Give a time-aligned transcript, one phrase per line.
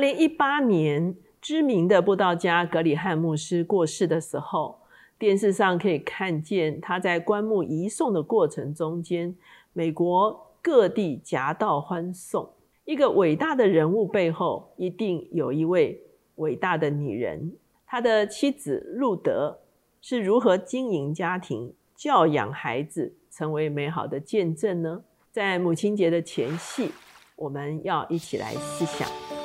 [0.00, 4.80] 零一八年，知名的布道家格里汉牧师过世的时候，
[5.18, 9.36] 电视上可以看见他在棺木移送的过程中间，
[9.72, 12.50] 美国各地夹道欢送。
[12.86, 16.02] 一个伟大的人物背后，一定有一位
[16.36, 17.52] 伟大的女人。
[17.86, 19.58] 他的妻子路德
[20.00, 25.02] 是如何经营家庭、教养孩子，成为美好的见证呢？
[25.30, 26.90] 在母亲节的前夕，
[27.36, 29.39] 我们要一起来思想。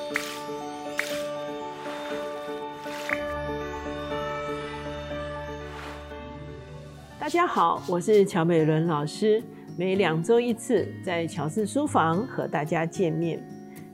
[7.25, 9.41] 大家好，我是乔美伦老师，
[9.79, 13.43] 每两周一次在乔氏书房和大家见面。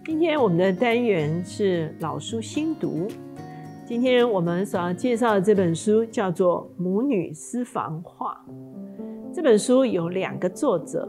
[0.04, 3.08] 今天我们的单元是老书新读。
[3.86, 8.38] 今天我们所要介绍的这本书叫做《母女私房话》。
[9.34, 11.08] 这本书有两个作者，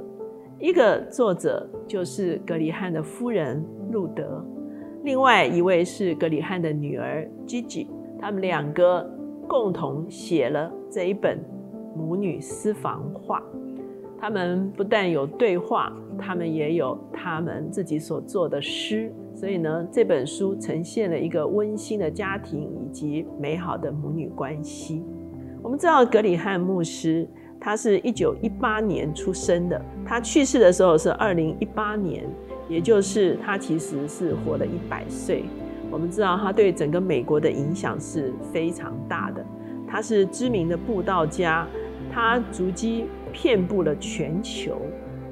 [0.61, 3.61] 一个作者就是格里汉的夫人
[3.91, 4.47] 路德，
[5.03, 7.89] 另外一位是格里汉的女儿 Gigi，
[8.21, 9.11] 他们两个
[9.49, 11.41] 共同写了这一本。
[11.97, 13.43] 母女私房话，
[14.19, 19.13] 他们不但有对话，他们也有他们自己所做的诗。
[19.35, 25.03] 所以呢，这本书呈现了一个温馨的家庭以及美好的母女关系。
[25.63, 27.27] 我们知道格里汉牧师，
[27.59, 32.25] 他是一九一八年出生的，他去世的时候是二零一八年，
[32.69, 35.45] 也就是他其实是活了一百岁。
[35.91, 39.45] 我们知道他对整个美国的影响是非常大的，
[39.89, 41.67] 他是知名的布道家。
[42.13, 44.77] 他足迹遍布了全球，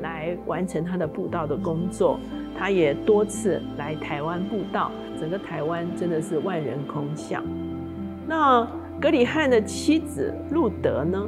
[0.01, 2.19] 来完成他的布道的工作。
[2.57, 7.43] 他也多次来台湾布道，整个台湾真的是万人空巷。
[8.27, 8.67] 那
[9.01, 11.23] 格里汉的妻子路德呢？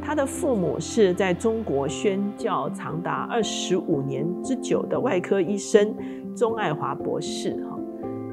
[0.00, 5.94] 他的父母是在中国宣教长达二十五年之久的外科医生
[6.34, 7.50] 钟爱华博士。
[7.68, 7.78] 哈，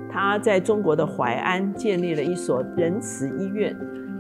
[0.10, 3.76] 他在中国的淮安建立了一所仁慈医院。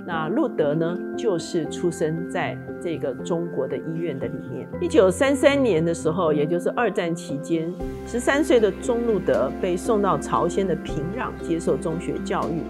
[0.07, 4.67] 那路德呢，就是出生在这个中国的医院的里面。
[4.79, 7.73] 一九三三年的时候，也就是二战期间，
[8.05, 12.61] 十三岁的钟路德被送到朝鲜的平壤接受中学教育。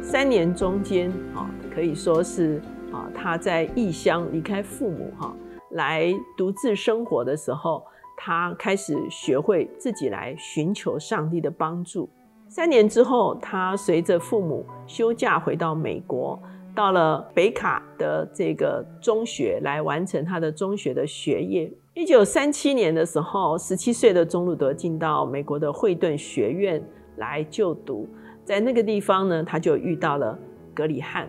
[0.00, 2.62] 三年中间，啊，可以说是
[2.92, 5.34] 啊，他在异乡离开父母，哈，
[5.72, 7.84] 来独自生活的时候，
[8.16, 12.08] 他开始学会自己来寻求上帝的帮助。
[12.48, 16.40] 三年之后，他随着父母休假回到美国。
[16.74, 21.72] 到了北卡的这个中学来完成他的中学的学业。
[21.94, 26.82] 一九三七年的时候，十七岁的钟路德进到美国的惠顿学院
[27.16, 28.08] 来就读，
[28.44, 30.38] 在那个地方呢，他就遇到了
[30.74, 31.28] 格里汉。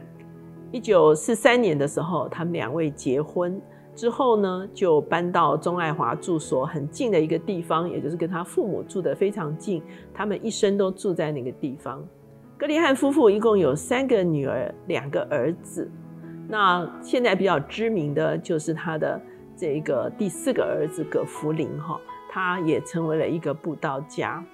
[0.72, 3.60] 一九四三年的时候，他们两位结婚
[3.94, 9.84] 之后呢，就搬到钟爱华住所很近的一个地方，也就是跟他父母住的非常近。
[10.14, 12.02] 他们一生都住在那个地方。
[12.62, 15.90] 格里汉夫妇一共有三个女儿，两个儿子。
[16.48, 19.20] 那现在比较知名的就是他的
[19.58, 22.00] 这个第四个儿子葛福林哈，
[22.30, 24.46] 他也成为了一个布道家。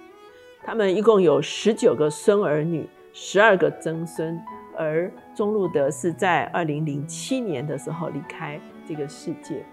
[0.63, 4.39] 他们一共有十九个孙儿女，十二个曾孙。
[4.77, 9.65] 而钟路德是在二零零七年的时候离开这个世界。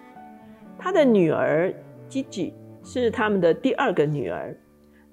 [0.77, 1.73] 他的女儿
[2.09, 2.53] 吉吉
[2.83, 4.53] 是他们的第二个女儿。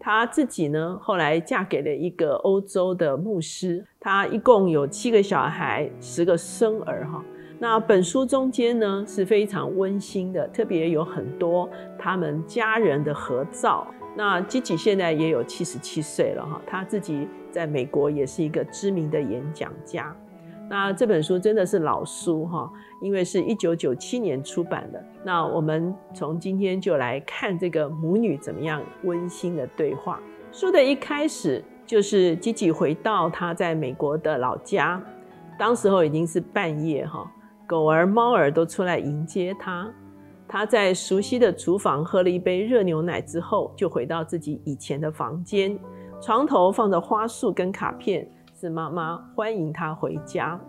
[0.04, 3.86] 她自己呢，后来嫁给了一个欧洲的牧师。
[4.00, 7.24] 她一共有七个小孩，十个孙儿哈。
[7.60, 11.70] 那本书中间呢是非常温馨的，特别有很多
[12.00, 13.86] 他们家人的合照。
[14.18, 20.14] 那吉吉现在也有七十七岁了哈，他自己在美国也是一个知名的演讲家。
[20.72, 22.72] 那这本书真的是老书哈，
[23.02, 25.04] 因为是一九九七年出版的。
[25.22, 30.18] 那我们从今天就来看这个母女怎么样温馨的对话。
[30.50, 35.04] 书的一开始就是吉吉回到他在美国的老家，
[35.60, 37.30] 当时候已经是半夜哈，
[37.68, 39.92] 狗儿猫儿都出来迎接他。
[40.48, 45.78] 他在熟悉的厨房喝了一杯热牛奶之后，就回到自己以前的房间，
[46.22, 48.26] 床头放着花束跟卡片。
[48.62, 50.60] 是妈妈欢迎他回家。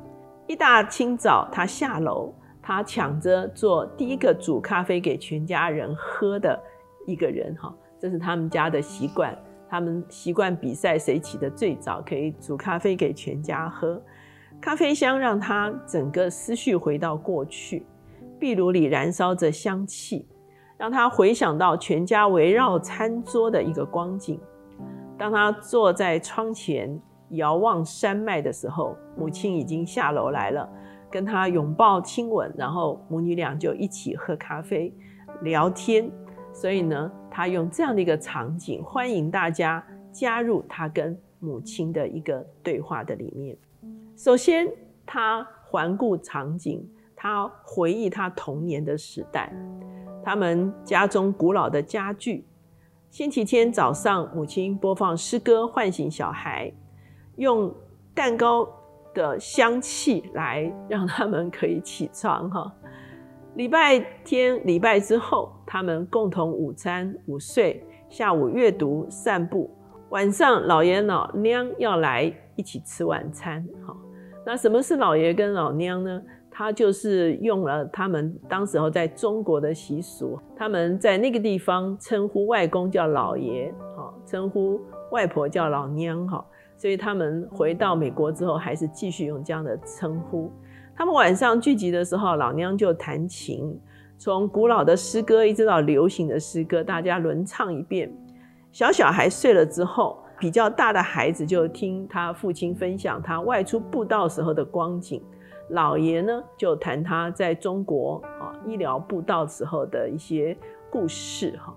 [0.46, 6.58] 一大清早，他下楼，他抢着做第一个煮咖啡给全家人喝的
[7.06, 7.54] 一个人。
[7.60, 9.36] 哈，这是他们家的习惯。
[9.68, 14.00] 他们习惯比赛谁起的最早，可以煮咖啡给全家喝。
[14.58, 17.84] 咖啡香让他整个思绪回到过去，
[18.40, 20.26] 壁炉里燃烧着香气，
[20.78, 24.40] 让他回想到全家围绕餐桌的一个光景。
[25.18, 26.98] 当他坐在窗前。
[27.32, 30.68] 遥望山脉的时候，母亲已经下楼来了，
[31.10, 34.92] 跟他拥抱亲吻，然后母女俩就一起喝咖啡
[35.42, 36.10] 聊天。
[36.52, 39.82] 所以呢，他用这样的一个场景欢迎大家
[40.12, 43.56] 加入他跟母亲的一个对话的里面。
[44.16, 44.68] 首先，
[45.06, 46.86] 他环顾场景，
[47.16, 49.50] 他回忆他童年的时代，
[50.22, 52.46] 他们家中古老的家具。
[53.10, 56.72] 星期天早上，母亲播放诗歌唤醒小孩，
[57.42, 57.74] 用
[58.14, 58.68] 蛋糕
[59.12, 62.48] 的香气来让他们可以起床。
[62.48, 62.72] 哈，
[63.56, 69.68] 礼拜天礼拜之后，他们共同午餐、午睡，下午阅读、散步，
[70.10, 73.66] 晚上老爷老娘要来一起吃晚餐。
[73.84, 73.92] 哈。
[74.46, 76.22] 那什么是老爷跟老娘呢？
[76.48, 84.80] 他就是用了他们当时候在中国的习俗，他们在那个地方称呼外公叫老爷，哈，称呼
[85.10, 86.44] 外婆叫老娘，哈，
[86.82, 90.50] 所以他们回到美国之后还是继续用这样的称呼。
[90.96, 93.80] 他们晚上聚集的时候，老娘就弹琴，
[94.18, 98.12] 从古老的诗歌一直到流行的诗歌，大家轮唱一遍。
[98.72, 100.18] 小小孩睡了之后。
[100.40, 105.22] 比较大的孩子就听他父亲分享他外出布道时候的光景，
[105.70, 110.56] 老爷呢就谈他在中国啊医疗布道时候的一些
[110.90, 111.72] 故事哈，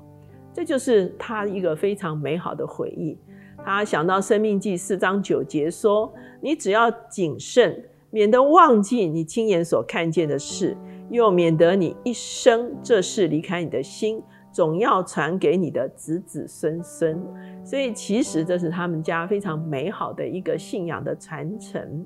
[0.51, 3.15] 这就是他一个非常美好的回忆。
[3.63, 10.75] 他想到《生命记》四章九节说：“你只要谨慎，免得忘记你亲眼所看见的事，
[11.09, 14.21] 又免得你一生这事离开你的心。”
[14.55, 17.21] 总要传给你的子子孙孙，
[17.65, 22.05] 所以其实这是他们家非常美好的一个信仰的传承。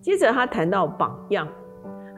[0.00, 1.46] 接着他谈到榜样，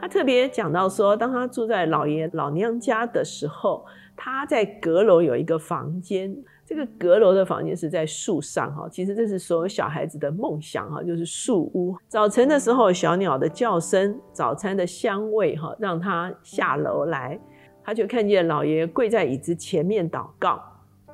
[0.01, 3.85] 他特别讲到说，当他住在老爷老娘家的时候，
[4.17, 6.35] 他在阁楼有一个房间，
[6.73, 8.89] 这个阁楼的房间是在树上哈。
[8.91, 11.95] 其实这是所有小孩子的梦想哈，就是树屋。
[12.09, 17.39] 早晨的时候，小鸟的叫声，早餐的香味哈，让他下楼来。
[17.85, 20.63] 他就看见老爷跪在椅子前面祷告，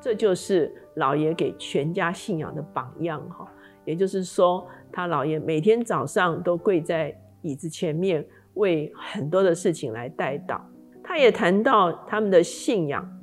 [0.00, 3.44] 这就是老爷给全家信仰的榜样哈。
[3.84, 7.12] 也就是说，他老爷每天早上都跪在
[7.42, 8.24] 椅子前面，
[8.54, 10.60] 为很多的事情来代祷。
[11.02, 13.17] 他也谈到他们的信仰。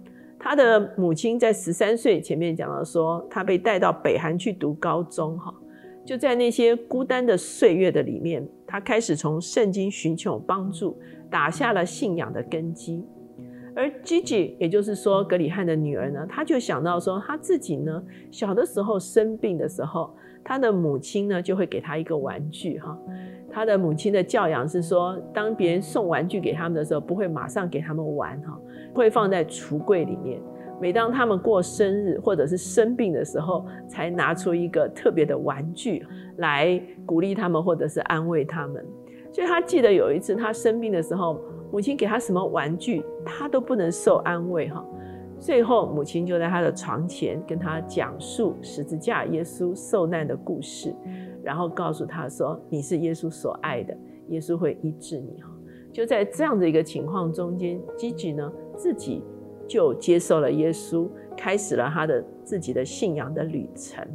[0.46, 5.52] 他的母亲在十三岁前面讲到说，他被带到北韩去读高中哈。
[6.06, 10.96] 就在那些孤单的岁月的里面，他开始从圣经寻求帮助，
[11.32, 13.04] 打下了信仰的根基。
[13.76, 22.96] 而 Gigi，也就是说格里汉的女儿呢，她就想到说，她自己呢小的时候生病的时候，她的母亲呢就会给她一个玩具哈。
[23.52, 28.56] 她的母亲的教养是说，当别人送玩具给他们的时候，不会马上给他们玩哈，
[28.96, 30.42] 会放在橱柜里面。
[30.82, 36.06] 每当他们过生日或者是生病的时候，才拿出一个特别的玩具
[36.38, 38.84] 来鼓励他们或者是安慰他们。
[39.32, 41.40] 所以他记得有一次他生病的时候。
[41.72, 44.86] 母亲给他什么玩具，他都不能受安慰哈。
[45.40, 50.96] 最后，母亲就在他的床前跟他讲述十字架耶稣受难的故事，
[51.44, 53.98] 然后告诉他说：“你是耶稣所爱的，
[54.30, 55.50] 耶稣会医治你哈。”
[55.92, 59.24] 就在这样的一个情况中间，基吉呢自己
[59.68, 64.06] 就接受了耶稣，开始了他的自己的信仰的旅程。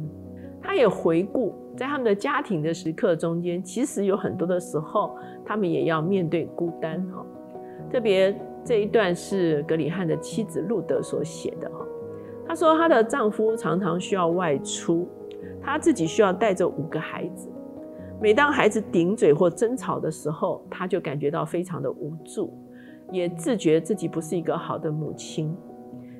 [0.61, 7.25] 他也回顾在他们的家庭的时刻中间，其实有很多的时候，他们也要面对孤单哈。
[7.91, 11.85] 特别这一段是格里汉的妻子路德所写的哈，
[12.47, 15.07] 她说她的丈夫常常需要外出，
[15.61, 17.49] 她自己需要带着五个孩子。
[18.21, 22.53] 每当孩子顶嘴或争吵的时候，她就感觉到非常的无助，
[23.11, 25.55] 也自觉自己不是一个好的母亲。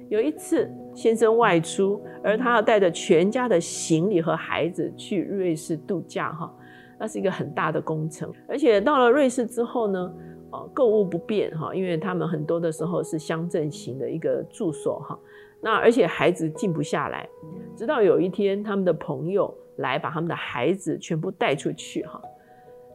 [0.09, 6.53] 有一次先生外出，而他要带着全家的行李和孩子去瑞士度假哈，
[6.99, 10.13] 那是一个很大的工程，而且到了瑞士之后呢。
[10.53, 15.17] 哦，购物不便哈，因为他们很多的时候是乡镇型的一个住所哈。
[15.61, 17.25] 那而且孩子静不下来，
[17.73, 22.21] 直到有一天他们的朋友来把他们的孩子全部带出去哈。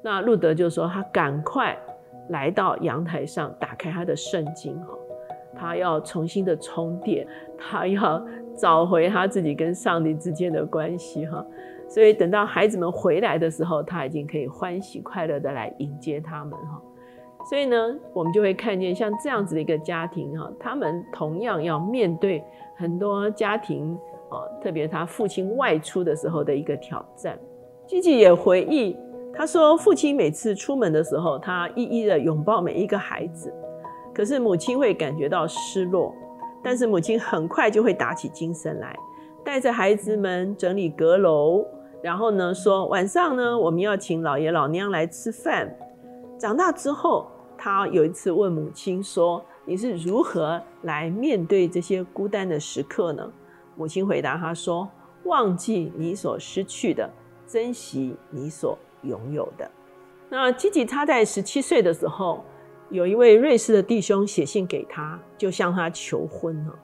[0.02, 1.74] 那路德就说他赶快
[2.28, 4.94] 来到阳台上，打开他的圣经哈，
[5.54, 8.24] 他要重新的充电，他要
[8.56, 11.44] 找回他自己跟上帝之间的关系哈。
[11.88, 16.82] 所以等到孩子们回来的时候，他已经可以欢喜快乐的来迎接他们哈。
[17.48, 17.76] 所以呢，
[18.12, 22.42] 我们就会看见像这样子的一个家庭哈，他们同样要面对
[22.76, 23.96] 很多家庭
[24.30, 27.38] 啊，特别他父亲外出的时候的一个挑战。
[27.86, 28.96] 吉吉也回忆，
[29.36, 33.52] 他说父亲每次出门的时候，他一一的拥抱每一个孩子，
[34.14, 36.14] 可是母亲会感觉到失落，
[36.62, 38.96] 但是母亲很快就会打起精神来，
[39.44, 41.64] 带着孩子们整理阁楼，
[42.02, 45.72] 然后呢说晚上呢我们要请老爷老娘来吃饭。
[46.38, 47.26] 长大之后。
[47.58, 53.32] 他有一次问母亲说：“你是如何来面对这些孤单的时刻呢？”
[53.76, 54.86] 母亲回答他说
[55.24, 57.10] ：“忘记你所失去的，
[57.46, 59.70] 珍惜你所拥有的。
[60.28, 62.44] 那基吉他在十七岁的时候，
[62.90, 66.74] 有一位瑞士的弟兄写信给他，就向他求婚了。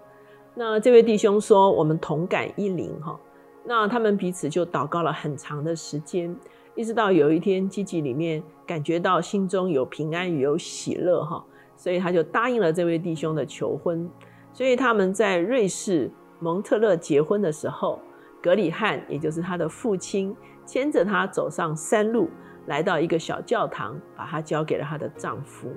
[0.54, 3.18] 那这位弟兄说：“我们同感一灵哈。”
[3.64, 6.36] 那他们彼此就祷告了很长的时间，
[6.74, 11.44] 一直到有一天，基吉里面感觉到心中有平安与有喜乐哈，
[11.76, 14.08] 所以他就答应了这位弟兄的求婚。
[14.52, 18.00] 所以他们在瑞士蒙特勒结婚的时候，
[18.42, 22.28] 格里汉也就是他的父亲牵着他走上山路。
[22.66, 25.68] 来到一个小教堂，把她交给了她的丈夫。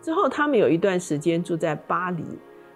[0.00, 2.24] 之后，他们有一段时间住在巴黎。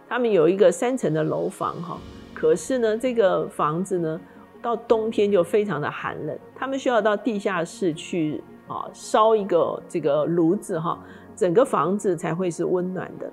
[0.08, 1.98] 他们有一个三层的楼房，哈。
[2.34, 4.20] 可是呢，这个房子呢，
[4.60, 6.36] 到冬天就非常的寒冷。
[6.56, 10.98] 他们需要到地下室去啊，烧一个这个炉子，哈，
[11.36, 13.30] 整个房子才会是温暖的。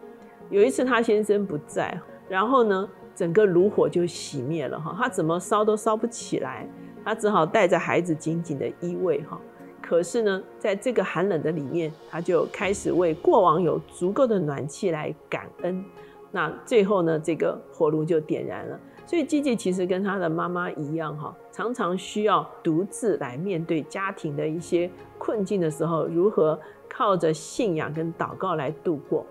[0.51, 4.95] 有一次，他先生不在，然后呢，整个炉火就熄灭了，哈。
[4.95, 6.67] 他怎么烧都烧不起来，
[7.05, 9.39] 他只好带着孩子紧紧的依偎，哈。
[9.79, 15.85] 可是呢，在这个寒冷的里面，他就开始为过往有足够的暖气来感恩。
[16.31, 18.79] 那最后呢，这个火炉就点燃了。
[19.05, 26.59] 所以基吉其实跟他的妈妈一样，哈，常常需要独自来面对家庭的一些困境的时候，如何
[26.89, 29.23] 靠着信仰跟祷告来度过。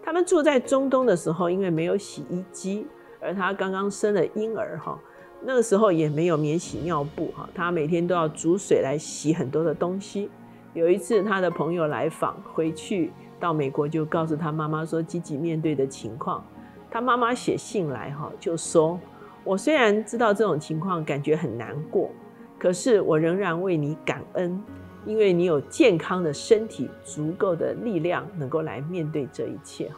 [0.00, 2.86] 他们住在中东的时候，因为没有洗衣机，
[3.20, 4.96] 而他刚刚生了婴儿，哈。
[5.42, 10.28] 那个时候也没有免洗尿布哈，他每天都要煮水来洗很多的东西。
[10.74, 16.44] 有一次他的朋友来访，回去到美国就告诉他妈妈说，积极面对的情况。
[16.90, 18.98] 他妈妈写信来哈，就说
[19.42, 22.10] ：“我虽然知道这种情况感觉很难过，
[22.58, 24.62] 可是我仍然为你感恩，
[25.06, 29.96] 因为你有健康的身体，足够的力量，能够来面对这一切哈。”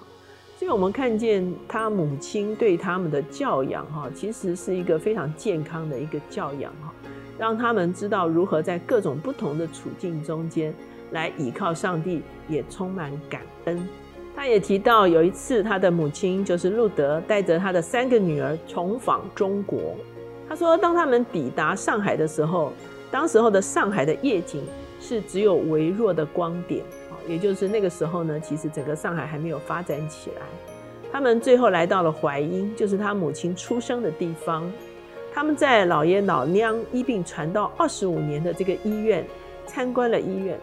[0.62, 6.95] 所以我们看见他母亲对他们的教养，哈，其实是一个非常健康的一个教养，哈，
[7.37, 10.73] 让他们知道如何在各种不同的处境中间
[11.11, 13.88] 来倚靠上帝，也充满感恩。
[14.37, 19.97] 他也提到有一次，他的母亲就是路德带着他的三个女儿重访中国。
[20.49, 22.73] 他说，当他们抵达上海的时候，
[23.11, 24.62] 当时候的上海的夜景
[25.00, 26.85] 是只有微弱的光点。
[27.29, 30.43] 也就是那个时候呢，其实整个上海还没有发展起来。
[31.12, 34.71] 他们最后来到了淮阴，就是他母亲出生的地方。
[35.35, 39.25] 他们在老爷老娘医病传到二十五年的这个医院
[39.67, 40.59] 参观了医院。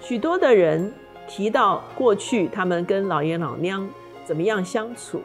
[0.00, 0.92] 许多的人
[1.28, 3.88] 提到过去他们跟老爷老娘
[4.24, 5.20] 怎么样相处，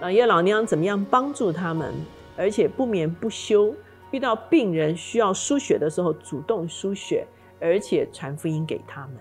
[0.00, 1.92] 老爷老娘怎么样帮助他们，
[2.36, 3.74] 而且不眠不休，
[4.10, 7.26] 遇到病人需要输血的时候主动输血，
[7.60, 9.16] 而且传福音给他们。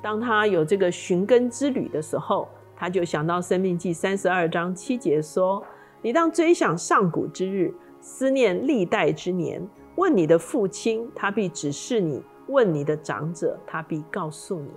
[0.00, 5.62] 当他有这个寻根之旅的时候，他就想到《生命记》三十二章七节说
[6.00, 9.60] ：“你当追想上古之日，思念历代之年。
[9.96, 14.68] 问你的父亲，他必指示你；问你的长者，他必告诉你。”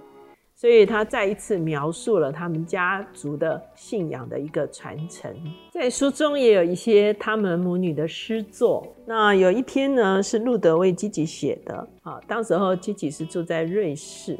[0.56, 5.32] 所以，他再一次描述了他们家族的信仰的一个传承。
[5.72, 8.88] 在书中也有一些他们母女的诗作。
[9.08, 11.88] 那有一篇呢，是路德为基吉写的。
[12.04, 14.38] 啊，当时候基吉是住在瑞士。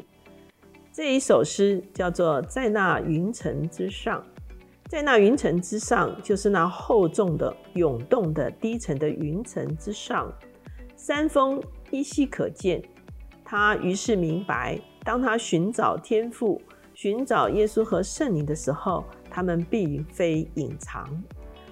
[0.92, 4.20] 这一首诗叫做《在那云层之上》，
[4.90, 10.30] 在那云层之上，就是那厚重的、涌动的、低沉的云层之上，
[10.94, 11.58] 山峰
[11.90, 12.82] 依稀可见。
[13.42, 16.60] 他于是明白，当他寻找天赋、
[16.92, 21.08] 寻找耶稣和圣灵的时候，他们并非隐藏，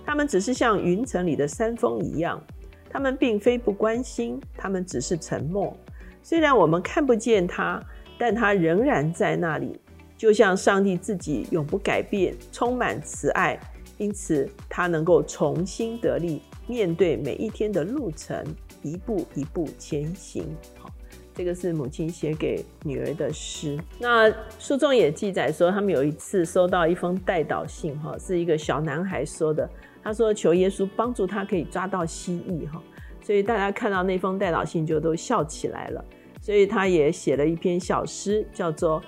[0.02, 2.42] 他们只是像云层里的山峰一样，
[2.88, 5.76] 他们并非不关心，他们只是沉默。
[6.22, 7.82] 虽然我们看不见他。
[8.20, 9.80] 但他仍然在那里，
[10.14, 13.58] 就像上帝自己永不改变，充满慈爱，
[13.96, 18.44] 因此他能够重新得力，面对每一天的路程，
[18.82, 20.44] 一步一步前行。
[20.78, 20.90] 好，
[21.34, 23.78] 这个是母亲写给女儿的诗。
[23.98, 29.66] 那书中也记载说，他们有一次收到一封代祷信，哈，是一个小男孩说的。
[30.04, 32.82] 他说求耶稣帮助他可以抓到蜥蜴，哈，
[33.22, 36.04] 所以大家看到那封代祷信就都笑起来了。
[36.50, 39.00] 所以他也写了一篇小诗，叫做《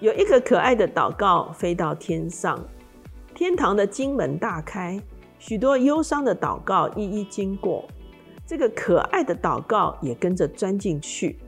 [0.00, 2.58] 有一个可爱的祷告飞到天上》，
[3.32, 5.00] 天堂的金门大开，
[5.38, 7.86] 许多忧伤的祷告一一经过，
[8.44, 11.38] 这个可爱的祷告也跟着钻进去，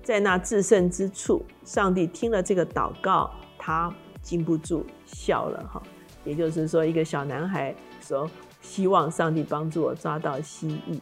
[0.00, 5.82] 在那至圣之处，上帝听了这个祷告，他禁不住笑了哈。
[6.24, 8.30] 也就是说，一个小男孩说
[8.62, 11.00] ：“希望上帝帮助我抓到蜥蜴。”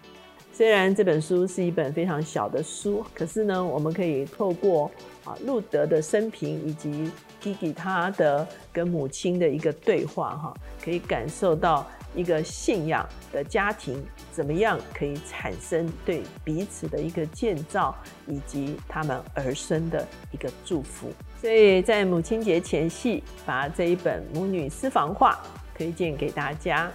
[0.54, 4.90] 虽然这本书是一本非常小的书，可是呢，我们可以透过
[5.24, 7.10] 啊路德的生平以及
[7.42, 10.54] Gigi 他的跟母亲的一个对话哈，
[10.84, 21.08] 可以感受到一个信仰的家庭，怎么样可以产生对彼此的一个建造，以及他们儿孙的一个祝福。
[21.40, 25.40] 所以在母亲节前夕，把这一本《母女私房话》
[25.76, 26.92] 推荐给大家。